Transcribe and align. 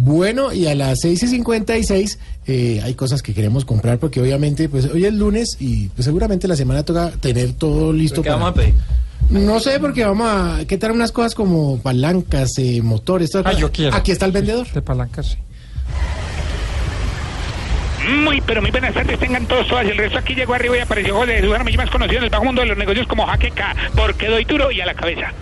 Bueno, 0.00 0.52
y 0.52 0.68
a 0.68 0.76
las 0.76 1.00
6 1.00 1.24
y 1.24 1.26
56 1.26 2.18
eh, 2.46 2.80
hay 2.84 2.94
cosas 2.94 3.20
que 3.20 3.34
queremos 3.34 3.64
comprar 3.64 3.98
porque 3.98 4.20
obviamente 4.20 4.68
pues 4.68 4.84
hoy 4.86 5.04
es 5.04 5.12
lunes 5.12 5.56
y 5.58 5.88
pues, 5.88 6.04
seguramente 6.04 6.46
la 6.46 6.54
semana 6.54 6.84
toca 6.84 7.10
tener 7.10 7.52
todo 7.54 7.92
listo 7.92 8.22
¿Qué 8.22 8.28
para... 8.30 8.36
vamos 8.40 8.50
a 8.52 8.54
pedir? 8.62 8.74
No 9.30 9.58
sé, 9.58 9.80
porque 9.80 10.04
vamos 10.04 10.28
a... 10.30 10.64
¿Qué 10.68 10.78
tal 10.78 10.92
unas 10.92 11.10
cosas 11.10 11.34
como 11.34 11.78
palancas, 11.80 12.52
eh, 12.58 12.80
motores? 12.80 13.30
todas 13.32 13.46
Ah, 13.46 13.50
cosas? 13.50 13.60
yo 13.60 13.72
quiero. 13.72 13.96
Aquí 13.96 14.12
está 14.12 14.24
el 14.26 14.32
vendedor. 14.32 14.70
De 14.72 14.80
palanca, 14.82 15.22
sí. 15.24 15.34
Muy, 18.24 18.40
pero 18.40 18.62
muy 18.62 18.70
buenas 18.70 18.94
tardes, 18.94 19.18
tengan 19.18 19.46
todos, 19.46 19.66
todas. 19.66 19.84
El 19.84 19.98
resto 19.98 20.18
aquí 20.18 20.34
llegó 20.34 20.54
arriba 20.54 20.76
y 20.76 20.80
apareció 20.80 21.14
José 21.16 21.38
Eduardo, 21.38 21.64
más 21.76 21.90
conocido 21.90 22.18
en 22.18 22.24
el 22.24 22.30
bajo 22.30 22.44
mundo 22.44 22.62
de 22.62 22.68
los 22.68 22.78
negocios 22.78 23.06
como 23.08 23.26
Jaqueca, 23.26 23.74
porque 23.96 24.28
doy 24.28 24.44
duro 24.44 24.70
y 24.70 24.80
a 24.80 24.86
la 24.86 24.94
cabeza. 24.94 25.32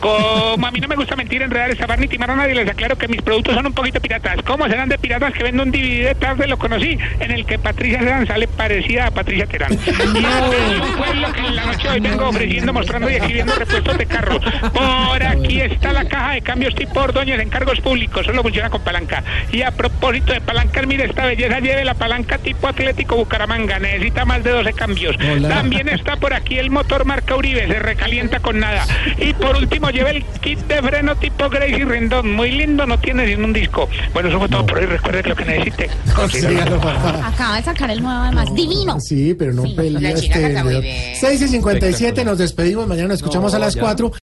Como 0.00 0.66
a 0.66 0.70
mí 0.70 0.80
no 0.80 0.88
me 0.88 0.96
gusta 0.96 1.16
mentir, 1.16 1.42
enredar, 1.42 1.70
estafar 1.70 1.98
ni 1.98 2.08
timar 2.08 2.30
a 2.30 2.36
nadie, 2.36 2.54
les 2.54 2.68
aclaro 2.68 2.96
que 2.96 3.08
mis 3.08 3.22
productos 3.22 3.54
son 3.54 3.66
un 3.66 3.72
poquito 3.72 4.00
piratas. 4.00 4.42
¿Cómo 4.42 4.66
serán 4.68 4.88
de 4.88 4.98
piratas 4.98 5.32
que 5.32 5.42
vendo 5.42 5.62
un 5.62 5.70
DVD 5.70 6.08
de 6.08 6.14
tarde? 6.14 6.46
Lo 6.46 6.58
conocí, 6.58 6.98
en 7.20 7.30
el 7.30 7.46
que 7.46 7.58
Patricia 7.58 7.98
Terán 7.98 8.26
sale 8.26 8.48
parecida 8.48 9.06
a 9.06 9.10
Patricia 9.10 9.46
Terán. 9.46 9.72
Y 10.14 10.96
fue 10.96 11.14
lo 11.14 11.32
que 11.32 11.40
en 11.40 11.56
la 11.56 11.64
noche 11.66 11.88
hoy 11.88 12.00
vengo 12.00 12.28
ofreciendo, 12.28 12.72
mostrando 12.72 13.10
y 13.10 13.14
exhibiendo 13.14 13.54
repuestos 13.54 13.98
de 13.98 14.06
carro. 14.06 14.40
Por 14.72 15.22
aquí 15.22 15.60
está 15.60 15.92
la 15.92 16.04
caja 16.04 16.32
de 16.32 16.42
cambios 16.42 16.74
tipo 16.74 17.00
Ordóñez 17.00 17.40
en 17.40 17.48
cargos 17.48 17.80
públicos, 17.80 18.24
solo 18.26 18.42
funciona 18.42 18.70
con 18.70 18.82
palanca. 18.82 19.22
Y 19.52 19.62
a 19.62 19.70
propósito 19.70 20.32
de 20.32 20.40
palancas, 20.40 20.86
mire 20.86 21.04
esta 21.04 21.26
belleza, 21.26 21.60
lleve 21.60 21.84
la 21.84 21.94
palanca 21.94 22.38
tipo 22.38 22.68
Atlético 22.68 23.16
Bucaramanga, 23.16 23.78
necesita 23.78 24.24
más 24.24 24.42
de 24.44 24.50
12 24.50 24.72
cambios. 24.72 25.16
Hola. 25.16 25.48
También 25.48 25.88
está 25.88 26.16
por 26.16 26.34
aquí 26.34 26.58
el 26.58 26.70
motor 26.70 27.04
marca 27.04 27.36
Uribe, 27.36 27.66
se 27.66 27.78
recalienta 27.78 28.40
con 28.40 28.60
nada. 28.60 28.86
Y 29.18 29.32
por 29.34 29.56
último 29.56 29.83
lleva 29.90 30.10
el 30.10 30.24
kit 30.40 30.58
de 30.60 30.82
freno 30.82 31.16
tipo 31.16 31.48
Gracie 31.48 31.84
Rendón, 31.84 32.32
muy 32.32 32.50
lindo, 32.52 32.86
no 32.86 32.98
tiene 32.98 33.26
ni 33.26 33.34
un 33.42 33.52
disco. 33.52 33.88
Bueno, 34.12 34.28
eso 34.28 34.38
fue 34.38 34.48
todo 34.48 34.64
por 34.66 34.78
hoy, 34.78 34.86
recuerde 34.86 35.22
que 35.22 35.28
lo 35.28 35.36
que 35.36 35.44
necesite. 35.44 35.90
Consígalo, 36.14 36.80
papá. 36.80 37.28
Acaba 37.28 37.56
de 37.56 37.62
sacar 37.62 37.90
el 37.90 38.02
nuevo 38.02 38.20
además. 38.20 38.54
Divino. 38.54 38.98
Sí, 39.00 39.34
pero 39.38 39.52
no 39.52 39.62
pelea 39.74 40.00
la 40.00 40.10
este 40.10 40.34
muy 40.38 40.52
vendedor. 40.54 40.82
bien. 40.82 41.16
6 41.16 41.42
y 41.42 41.48
57 41.48 42.24
nos 42.24 42.38
despedimos. 42.38 42.86
Mañana 42.86 43.08
nos 43.08 43.16
escuchamos 43.18 43.52
No, 43.52 43.56
a 43.56 43.60
las 43.60 43.74
ya. 43.74 43.80
4. 43.82 44.10